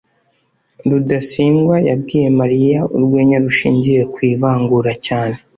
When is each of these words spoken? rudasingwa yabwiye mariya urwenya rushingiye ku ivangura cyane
rudasingwa 0.89 1.75
yabwiye 1.89 2.27
mariya 2.39 2.79
urwenya 2.95 3.37
rushingiye 3.43 4.01
ku 4.13 4.19
ivangura 4.31 4.91
cyane 5.07 5.35